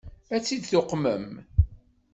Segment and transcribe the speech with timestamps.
[0.35, 1.29] Ad tt-id-tuqmem?